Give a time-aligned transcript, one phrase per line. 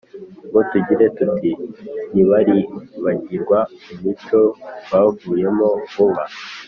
[0.47, 1.51] ngo tugire tuti
[2.11, 3.59] ntibaribagirwa
[3.93, 4.41] imico
[4.91, 6.23] bavuyemo vuba,